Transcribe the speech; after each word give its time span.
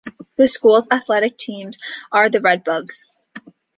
The 0.35 0.47
school's 0.47 0.87
athletic 0.89 1.37
teams 1.37 1.77
are 2.11 2.27
the 2.27 2.39
Redbugs. 2.41 3.03